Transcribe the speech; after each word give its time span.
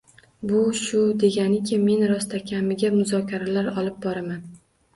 —Bu 0.51 0.61
shu 0.79 1.01
deganiki, 1.23 1.79
men 1.83 2.07
rostakamiga 2.13 2.93
muzokaralar 2.99 3.73
olib 3.77 4.05
boraman 4.11 4.45